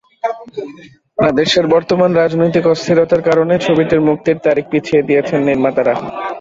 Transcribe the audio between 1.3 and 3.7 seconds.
দেশের বর্তমান রাজনৈতিক অস্থিরতার কারণে